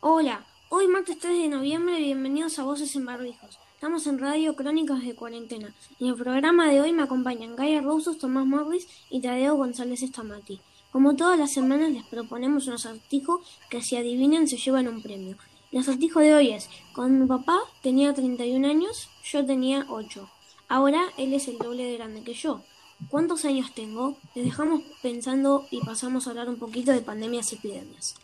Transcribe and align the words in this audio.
Hola, 0.00 0.46
hoy 0.68 0.86
martes 0.86 1.18
3 1.18 1.42
de 1.42 1.48
noviembre, 1.48 1.98
bienvenidos 1.98 2.60
a 2.60 2.62
Voces 2.62 2.94
en 2.94 3.04
Barbijos. 3.04 3.58
Estamos 3.74 4.06
en 4.06 4.20
Radio 4.20 4.54
Crónicas 4.54 5.02
de 5.02 5.16
Cuarentena. 5.16 5.74
En 5.98 6.06
el 6.06 6.14
programa 6.14 6.70
de 6.70 6.80
hoy 6.80 6.92
me 6.92 7.02
acompañan 7.02 7.56
Gaia 7.56 7.80
Rosos, 7.80 8.18
Tomás 8.18 8.46
Morris 8.46 8.86
y 9.10 9.20
Tadeo 9.20 9.56
González 9.56 10.04
Estamati. 10.04 10.60
Como 10.92 11.16
todas 11.16 11.36
las 11.36 11.52
semanas 11.52 11.90
les 11.90 12.04
proponemos 12.04 12.68
un 12.68 12.74
acertijo 12.74 13.42
que 13.68 13.82
si 13.82 13.96
adivinen 13.96 14.46
se 14.46 14.58
llevan 14.58 14.86
un 14.86 15.02
premio. 15.02 15.38
El 15.72 15.80
acertijo 15.80 16.20
de 16.20 16.32
hoy 16.32 16.52
es, 16.52 16.70
con 16.92 17.18
mi 17.18 17.26
papá 17.26 17.58
tenía 17.82 18.14
31 18.14 18.68
años, 18.68 19.10
yo 19.24 19.44
tenía 19.44 19.86
8. 19.88 20.30
Ahora 20.68 21.02
él 21.16 21.34
es 21.34 21.48
el 21.48 21.58
doble 21.58 21.82
de 21.82 21.96
grande 21.96 22.22
que 22.22 22.34
yo. 22.34 22.60
¿Cuántos 23.08 23.44
años 23.44 23.74
tengo? 23.74 24.16
Les 24.36 24.44
dejamos 24.44 24.82
pensando 25.02 25.66
y 25.72 25.80
pasamos 25.80 26.28
a 26.28 26.30
hablar 26.30 26.48
un 26.48 26.60
poquito 26.60 26.92
de 26.92 27.00
pandemias 27.00 27.52
y 27.52 27.56
epidemias. 27.56 28.14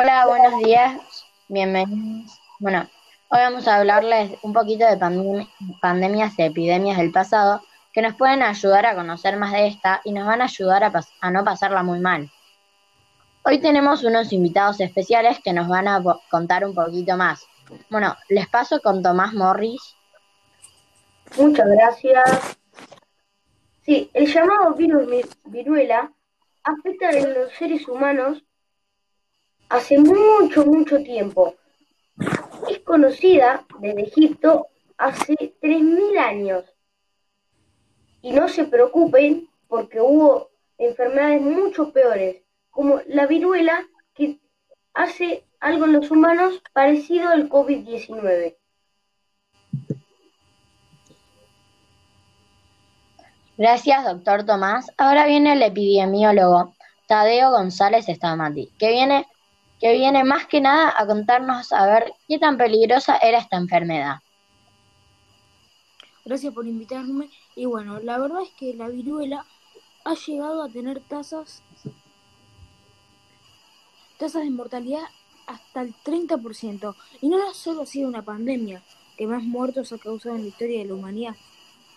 Hola, 0.00 0.28
buenos 0.28 0.62
días. 0.62 1.26
Bienvenidos. 1.48 2.38
Bueno, 2.60 2.88
hoy 3.30 3.40
vamos 3.40 3.66
a 3.66 3.78
hablarles 3.78 4.30
un 4.42 4.52
poquito 4.52 4.86
de 4.86 4.96
pandemias 5.80 6.38
y 6.38 6.42
epidemias 6.42 6.98
del 6.98 7.10
pasado 7.10 7.62
que 7.92 8.00
nos 8.00 8.14
pueden 8.14 8.44
ayudar 8.44 8.86
a 8.86 8.94
conocer 8.94 9.36
más 9.36 9.50
de 9.50 9.66
esta 9.66 10.00
y 10.04 10.12
nos 10.12 10.24
van 10.24 10.40
a 10.40 10.44
ayudar 10.44 10.84
a, 10.84 11.30
no 11.32 11.44
pasarla 11.44 11.82
muy 11.82 11.98
mal. 11.98 12.30
Hoy 13.42 13.58
tenemos 13.58 14.04
unos 14.04 14.32
invitados 14.32 14.78
especiales 14.78 15.40
que 15.42 15.52
nos 15.52 15.66
van 15.66 15.88
a 15.88 16.00
contar 16.30 16.64
un 16.64 16.76
poquito 16.76 17.16
más. 17.16 17.44
Bueno, 17.90 18.14
les 18.28 18.46
paso 18.46 18.80
con 18.80 19.02
Tomás 19.02 19.34
Morris. 19.34 19.96
Muchas 21.36 21.66
gracias. 21.66 22.56
Sí, 23.82 24.08
el 24.14 24.32
llamado 24.32 24.74
virus 24.74 25.08
viruela 25.46 26.12
afecta 26.62 27.08
a 27.08 27.12
los 27.14 27.52
seres 27.54 27.88
humanos 27.88 28.44
hace 29.68 29.98
mucho, 29.98 30.64
mucho 30.64 31.02
tiempo. 31.02 31.54
Es 32.68 32.80
conocida 32.80 33.66
desde 33.80 34.02
Egipto 34.02 34.68
hace 34.96 35.34
3.000 35.60 36.18
años. 36.18 36.64
Y 38.22 38.32
no 38.32 38.48
se 38.48 38.64
preocupen 38.64 39.48
porque 39.68 40.00
hubo 40.00 40.50
enfermedades 40.76 41.40
mucho 41.40 41.92
peores, 41.92 42.42
como 42.70 43.00
la 43.06 43.26
viruela, 43.26 43.86
que 44.14 44.40
hace 44.94 45.44
algo 45.60 45.84
en 45.84 45.92
los 45.92 46.10
humanos 46.10 46.62
parecido 46.72 47.28
al 47.28 47.48
COVID-19. 47.48 48.56
Gracias, 53.56 54.04
doctor 54.04 54.44
Tomás. 54.46 54.92
Ahora 54.96 55.26
viene 55.26 55.54
el 55.54 55.62
epidemiólogo 55.62 56.74
Tadeo 57.08 57.50
González 57.50 58.06
Stamati, 58.06 58.72
que 58.78 58.90
viene, 58.90 59.26
que 59.80 59.92
viene 59.92 60.24
más 60.24 60.46
que 60.46 60.60
nada 60.60 60.92
a 60.96 61.06
contarnos 61.06 61.72
a 61.72 61.86
ver 61.86 62.12
qué 62.26 62.38
tan 62.38 62.56
peligrosa 62.56 63.16
era 63.18 63.38
esta 63.38 63.56
enfermedad. 63.56 64.16
Gracias 66.24 66.52
por 66.52 66.66
invitarme. 66.66 67.30
Y 67.56 67.64
bueno, 67.64 68.00
la 68.00 68.18
verdad 68.18 68.42
es 68.42 68.50
que 68.50 68.74
la 68.74 68.88
viruela 68.88 69.46
ha 70.04 70.14
llegado 70.14 70.62
a 70.62 70.68
tener 70.68 71.00
tasas, 71.00 71.62
tasas 74.18 74.42
de 74.42 74.50
mortalidad 74.50 75.04
hasta 75.46 75.80
el 75.80 75.94
30%. 75.94 76.94
Y 77.20 77.28
no 77.28 77.54
solo 77.54 77.82
ha 77.82 77.86
sido 77.86 78.08
una 78.08 78.22
pandemia 78.22 78.82
que 79.16 79.26
más 79.26 79.42
muertos 79.42 79.92
ha 79.92 79.98
causado 79.98 80.36
en 80.36 80.42
la 80.42 80.48
historia 80.48 80.80
de 80.80 80.84
la 80.86 80.94
humanidad, 80.94 81.36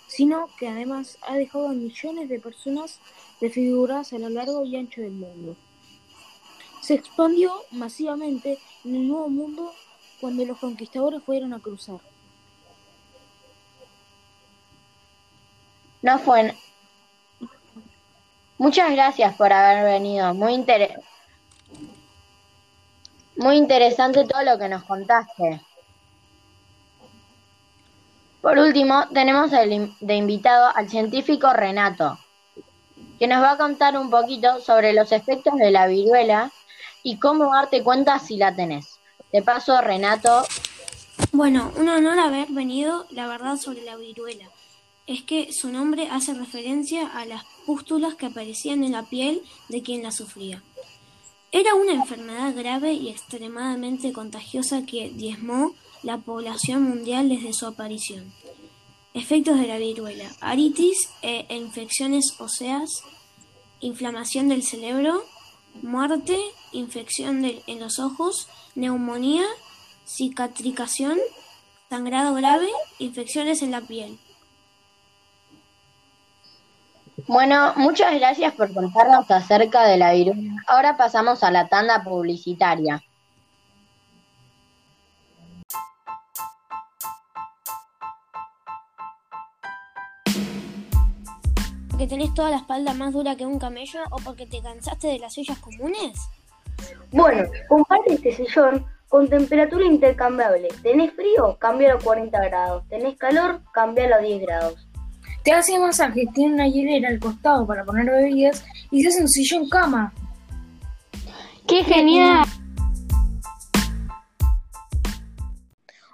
sino 0.08 0.48
que 0.58 0.68
además 0.68 1.18
ha 1.22 1.36
dejado 1.36 1.70
a 1.70 1.74
millones 1.74 2.30
de 2.30 2.40
personas 2.40 3.00
desfiguradas 3.40 4.14
a 4.14 4.20
lo 4.20 4.30
largo 4.30 4.66
y 4.66 4.78
ancho 4.78 5.02
del 5.02 5.12
mundo. 5.12 5.56
Se 6.82 6.96
expandió 6.96 7.54
masivamente 7.72 8.58
en 8.84 8.96
el 8.96 9.08
Nuevo 9.08 9.30
Mundo 9.30 9.74
cuando 10.20 10.46
los 10.46 10.58
conquistadores 10.58 11.24
fueron 11.24 11.54
a 11.54 11.60
cruzar. 11.60 12.00
No 16.02 16.18
fue. 16.20 16.56
Muchas 18.58 18.92
gracias 18.92 19.36
por 19.36 19.54
haber 19.54 19.84
venido. 19.84 20.34
Muy, 20.34 20.66
Muy 23.36 23.58
interesante 23.58 24.26
todo 24.26 24.44
lo 24.44 24.58
que 24.58 24.68
nos 24.68 24.84
contaste. 24.84 25.62
Por 28.42 28.58
último, 28.58 29.08
tenemos 29.14 29.52
de 29.52 30.16
invitado 30.16 30.72
al 30.76 30.90
científico 30.90 31.54
Renato, 31.54 32.18
que 33.20 33.28
nos 33.28 33.44
va 33.44 33.52
a 33.52 33.58
contar 33.58 33.96
un 33.98 34.10
poquito 34.10 34.60
sobre 34.62 34.94
los 34.94 35.12
efectos 35.12 35.56
de 35.58 35.70
la 35.70 35.86
viruela 35.86 36.52
y 37.04 37.18
cómo 37.18 37.54
darte 37.54 37.84
cuenta 37.84 38.20
si 38.20 38.38
la 38.38 38.56
tenés. 38.56 39.00
De 39.32 39.42
paso, 39.42 39.80
Renato. 39.82 40.44
Bueno, 41.32 41.72
un 41.78 41.88
honor 41.90 42.20
haber 42.20 42.48
venido, 42.50 43.06
la 43.12 43.28
verdad, 43.28 43.58
sobre 43.58 43.84
la 43.84 43.96
viruela. 43.96 44.50
Es 45.08 45.24
que 45.24 45.52
su 45.52 45.72
nombre 45.72 46.08
hace 46.10 46.34
referencia 46.34 47.08
a 47.08 47.26
las 47.26 47.44
pústulas 47.66 48.16
que 48.16 48.28
aparecían 48.28 48.84
en 48.84 48.92
la 48.92 49.04
piel 49.04 49.42
de 49.70 49.82
quien 49.82 50.04
la 50.04 50.12
sufría. 50.12 50.64
Era 51.52 51.76
una 51.76 51.94
enfermedad 51.94 52.56
grave 52.56 52.94
y 52.94 53.10
extremadamente 53.10 54.14
contagiosa 54.14 54.86
que 54.86 55.10
diezmó 55.10 55.74
la 56.04 56.18
población 56.18 56.84
mundial 56.84 57.30
desde 57.30 57.54
su 57.54 57.66
aparición. 57.66 58.32
Efectos 59.14 59.60
de 59.60 59.68
la 59.68 59.78
viruela: 59.78 60.32
aritis 60.40 61.10
e 61.22 61.46
infecciones 61.54 62.36
óseas, 62.40 63.04
inflamación 63.82 64.48
del 64.48 64.64
cerebro, 64.64 65.26
muerte, 65.82 66.38
infección 66.72 67.44
en 67.46 67.80
los 67.80 68.00
ojos, 68.00 68.48
neumonía, 68.76 69.44
cicatrización, 70.06 71.18
sangrado 71.90 72.34
grave, 72.34 72.70
infecciones 73.00 73.62
en 73.62 73.72
la 73.72 73.82
piel. 73.82 74.20
Bueno, 77.28 77.74
muchas 77.76 78.14
gracias 78.16 78.54
por 78.56 78.74
contarnos 78.74 79.30
acerca 79.30 79.86
de 79.86 79.98
la 79.98 80.14
viruela. 80.14 80.56
Ahora 80.68 80.98
pasamos 80.98 81.44
a 81.44 81.52
la 81.52 81.68
tanda 81.68 82.04
publicitaria. 82.04 83.04
porque 92.02 92.16
tenés 92.16 92.34
toda 92.34 92.50
la 92.50 92.58
espalda 92.58 92.96
más 92.96 93.14
dura 93.14 93.36
que 93.36 93.46
un 93.46 93.60
camello 93.60 94.00
o 94.10 94.16
porque 94.26 94.48
te 94.48 94.60
cansaste 94.60 95.08
de 95.08 95.20
las 95.20 95.36
sillas 95.36 95.60
comunes? 95.60 96.18
Bueno, 97.12 97.50
comparte 97.68 98.14
este 98.14 98.32
sillón 98.32 98.86
con 99.10 99.28
temperatura 99.28 99.86
intercambiable. 99.86 100.70
¿Tenés 100.82 101.14
frío? 101.14 101.58
Cambialo 101.60 101.98
a 101.98 102.02
40 102.02 102.46
grados. 102.46 102.88
¿Tenés 102.88 103.18
calor? 103.18 103.62
Cambialo 103.74 104.16
a 104.16 104.20
10 104.20 104.42
grados. 104.42 104.88
Te 105.44 105.52
hace 105.52 105.78
masaje, 105.80 106.26
tiene 106.34 106.54
una 106.54 106.68
hielera 106.68 107.10
al 107.10 107.20
costado 107.20 107.66
para 107.66 107.84
poner 107.84 108.06
bebidas 108.06 108.64
y 108.92 109.02
se 109.02 109.10
hace 109.10 109.22
un 109.22 109.28
sillón 109.28 109.68
cama. 109.70 110.14
¡Qué 111.68 111.84
genial! 111.84 112.46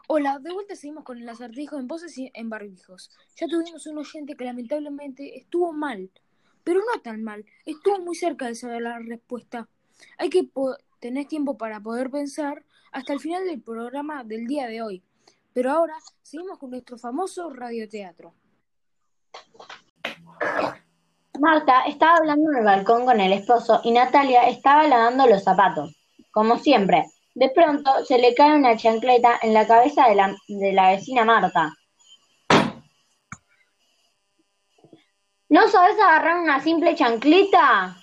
Hola, 0.07 0.39
de 0.39 0.53
vuelta 0.53 0.75
seguimos 0.75 1.03
con 1.03 1.17
el 1.17 1.27
acertijo 1.27 1.77
en 1.77 1.87
voces 1.87 2.17
y 2.17 2.31
en 2.33 2.49
barbijos. 2.49 3.11
Ya 3.35 3.45
tuvimos 3.47 3.85
un 3.87 3.97
oyente 3.97 4.35
que 4.35 4.45
lamentablemente 4.45 5.37
estuvo 5.37 5.73
mal, 5.73 6.09
pero 6.63 6.79
no 6.79 7.01
tan 7.01 7.23
mal, 7.23 7.45
estuvo 7.65 7.99
muy 7.99 8.15
cerca 8.15 8.47
de 8.47 8.55
saber 8.55 8.83
la 8.83 8.97
respuesta. 8.99 9.67
Hay 10.17 10.29
que 10.29 10.49
tener 10.99 11.27
tiempo 11.27 11.57
para 11.57 11.79
poder 11.79 12.09
pensar 12.09 12.63
hasta 12.91 13.13
el 13.13 13.19
final 13.19 13.45
del 13.45 13.61
programa 13.61 14.23
del 14.23 14.47
día 14.47 14.67
de 14.67 14.81
hoy. 14.81 15.03
Pero 15.53 15.71
ahora 15.71 15.95
seguimos 16.21 16.57
con 16.59 16.71
nuestro 16.71 16.97
famoso 16.97 17.49
radioteatro. 17.49 18.33
Marta 21.39 21.83
estaba 21.85 22.17
hablando 22.17 22.51
en 22.51 22.57
el 22.57 22.65
balcón 22.65 23.05
con 23.05 23.19
el 23.19 23.33
esposo 23.33 23.81
y 23.83 23.91
Natalia 23.91 24.47
estaba 24.47 24.87
lavando 24.87 25.27
los 25.27 25.43
zapatos, 25.43 25.95
como 26.31 26.57
siempre. 26.57 27.05
De 27.35 27.49
pronto 27.49 27.91
se 28.05 28.17
le 28.17 28.33
cae 28.33 28.55
una 28.55 28.75
chancleta 28.75 29.39
en 29.41 29.53
la 29.53 29.67
cabeza 29.67 30.07
de 30.07 30.15
la, 30.15 30.35
de 30.47 30.73
la 30.73 30.91
vecina 30.91 31.23
Marta. 31.23 31.73
¿No 35.49 35.67
sabes 35.69 35.95
agarrar 35.99 36.39
una 36.39 36.59
simple 36.59 36.95
chancleta? 36.95 37.95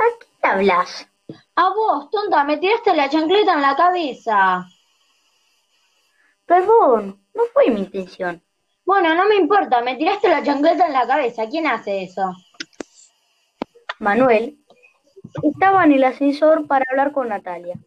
¿A 0.00 0.04
quién 0.18 0.52
hablas? 0.52 1.06
A 1.56 1.68
vos, 1.74 2.10
tonta, 2.10 2.42
me 2.44 2.56
tiraste 2.56 2.94
la 2.94 3.10
chancleta 3.10 3.52
en 3.52 3.60
la 3.60 3.76
cabeza. 3.76 4.66
Perdón, 6.46 7.22
no 7.34 7.42
fue 7.52 7.70
mi 7.70 7.80
intención. 7.80 8.42
Bueno, 8.84 9.14
no 9.14 9.26
me 9.28 9.36
importa, 9.36 9.82
me 9.82 9.96
tiraste 9.96 10.28
la 10.28 10.42
chancleta 10.42 10.86
en 10.86 10.94
la 10.94 11.06
cabeza. 11.06 11.46
¿Quién 11.48 11.66
hace 11.66 12.04
eso? 12.04 12.34
Manuel, 13.98 14.58
estaba 15.42 15.84
en 15.84 15.92
el 15.92 16.04
ascensor 16.04 16.66
para 16.66 16.86
hablar 16.90 17.12
con 17.12 17.28
Natalia. 17.28 17.78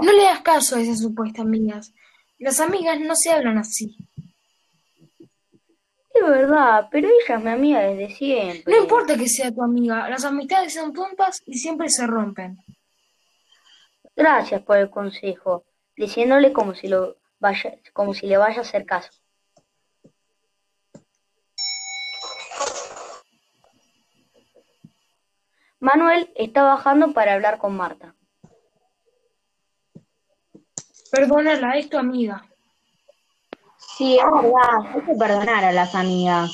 No 0.00 0.12
le 0.12 0.22
das 0.22 0.40
caso 0.42 0.76
a 0.76 0.80
esas 0.80 1.00
supuestas 1.00 1.44
amigas. 1.44 1.92
Las 2.38 2.60
amigas 2.60 3.00
no 3.00 3.16
se 3.16 3.32
hablan 3.32 3.58
así. 3.58 3.96
¿Qué 6.12 6.20
es 6.20 6.28
verdad, 6.28 6.88
pero 6.90 7.08
ella 7.08 7.36
es 7.36 7.44
mi 7.44 7.50
amiga 7.50 7.80
desde 7.80 8.14
siempre. 8.14 8.74
No 8.74 8.82
importa 8.82 9.16
que 9.16 9.28
sea 9.28 9.50
tu 9.50 9.62
amiga, 9.62 10.08
las 10.10 10.24
amistades 10.24 10.74
son 10.74 10.92
tontas 10.92 11.42
y 11.46 11.58
siempre 11.58 11.88
se 11.88 12.06
rompen. 12.06 12.58
Gracias 14.14 14.60
por 14.62 14.76
el 14.76 14.90
consejo, 14.90 15.64
diciéndole 15.96 16.52
como 16.52 16.74
si 16.74 16.88
lo 16.88 17.16
vaya, 17.38 17.78
como 17.92 18.12
si 18.12 18.26
le 18.26 18.36
vaya 18.36 18.58
a 18.58 18.60
hacer 18.60 18.84
caso. 18.84 19.10
Manuel 25.80 26.30
está 26.36 26.62
bajando 26.62 27.12
para 27.12 27.34
hablar 27.34 27.58
con 27.58 27.76
Marta. 27.76 28.14
Perdónala, 31.10 31.76
es 31.76 31.90
tu 31.90 31.98
amiga. 31.98 32.51
Sí, 33.96 34.18
es 34.18 34.24
verdad, 34.24 34.94
hay 34.94 35.02
que 35.02 35.14
perdonar 35.14 35.64
a 35.64 35.72
las 35.72 35.94
amigas. 35.94 36.50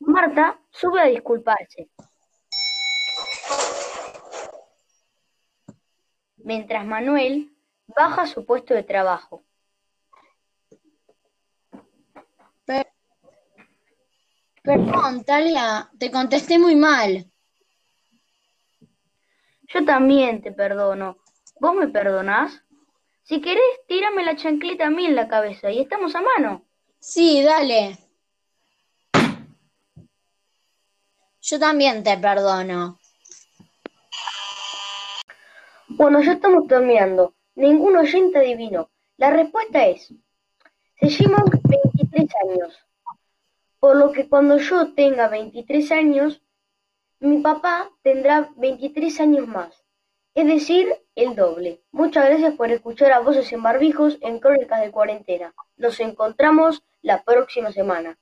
Marta 0.00 0.60
sube 0.70 1.00
a 1.00 1.06
disculparse. 1.06 1.90
Mientras 6.36 6.84
Manuel 6.84 7.56
baja 7.86 8.22
a 8.22 8.26
su 8.26 8.44
puesto 8.44 8.74
de 8.74 8.82
trabajo. 8.82 9.44
Perdón, 14.62 15.24
Talia, 15.24 15.90
te 15.98 16.10
contesté 16.10 16.58
muy 16.58 16.74
mal. 16.74 17.30
Yo 19.68 19.84
también 19.84 20.40
te 20.40 20.52
perdono. 20.52 21.18
¿Vos 21.60 21.74
me 21.74 21.88
perdonás? 21.88 22.64
Si 23.24 23.40
querés, 23.40 23.80
tírame 23.88 24.22
la 24.22 24.36
chancleta 24.36 24.86
a 24.86 24.90
mí 24.90 25.06
en 25.06 25.16
la 25.16 25.28
cabeza 25.28 25.70
y 25.70 25.80
estamos 25.80 26.14
a 26.14 26.20
mano. 26.20 26.66
Sí, 26.98 27.42
dale. 27.42 27.96
Yo 31.40 31.58
también 31.58 32.04
te 32.04 32.18
perdono. 32.18 32.98
Bueno, 35.88 36.20
ya 36.22 36.32
estamos 36.32 36.66
terminando. 36.66 37.34
Ningún 37.54 37.96
oyente 37.96 38.38
adivinó. 38.38 38.90
La 39.16 39.30
respuesta 39.30 39.86
es, 39.86 40.12
se 41.00 41.08
llevan 41.08 41.44
23 41.46 42.30
años. 42.46 42.86
Por 43.80 43.96
lo 43.96 44.12
que 44.12 44.28
cuando 44.28 44.58
yo 44.58 44.92
tenga 44.92 45.28
23 45.28 45.92
años, 45.92 46.42
mi 47.20 47.40
papá 47.40 47.90
tendrá 48.02 48.50
23 48.56 49.20
años 49.20 49.48
más. 49.48 49.83
Es 50.34 50.46
decir, 50.48 50.88
el 51.14 51.36
doble. 51.36 51.80
Muchas 51.92 52.26
gracias 52.26 52.54
por 52.54 52.68
escuchar 52.72 53.12
a 53.12 53.20
Voces 53.20 53.52
en 53.52 53.62
Barbijos 53.62 54.18
en 54.20 54.40
Crónicas 54.40 54.80
de 54.80 54.90
Cuarentena. 54.90 55.54
Nos 55.76 56.00
encontramos 56.00 56.82
la 57.02 57.22
próxima 57.22 57.70
semana. 57.70 58.18